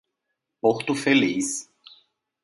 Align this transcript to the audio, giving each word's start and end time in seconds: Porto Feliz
Porto 0.59 0.95
Feliz 0.95 1.69